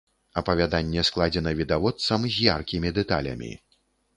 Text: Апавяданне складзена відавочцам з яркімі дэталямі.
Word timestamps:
Апавяданне 0.41 1.03
складзена 1.09 1.53
відавочцам 1.59 2.27
з 2.37 2.49
яркімі 2.49 2.89
дэталямі. 2.97 3.51